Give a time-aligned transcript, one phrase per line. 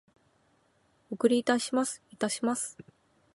[1.11, 2.01] お送りいたします。
[2.09, 2.75] いたします。